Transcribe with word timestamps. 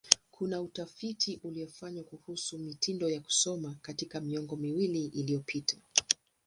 Kuna 0.31 0.61
utafiti 0.61 1.39
uliofanywa 1.43 2.03
kuhusu 2.03 2.57
mitindo 2.59 3.09
ya 3.09 3.21
kusoma 3.21 3.75
katika 3.81 4.21
miongo 4.21 4.55
miwili 4.55 5.05
iliyopita. 5.05 5.77